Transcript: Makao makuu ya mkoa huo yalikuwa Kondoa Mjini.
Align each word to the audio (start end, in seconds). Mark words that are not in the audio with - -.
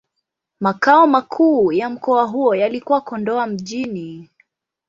Makao 0.59 1.07
makuu 1.07 1.71
ya 1.71 1.89
mkoa 1.89 2.23
huo 2.23 2.55
yalikuwa 2.55 3.01
Kondoa 3.01 3.47
Mjini. 3.47 4.29